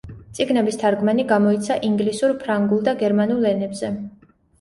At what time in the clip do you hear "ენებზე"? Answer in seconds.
3.51-3.93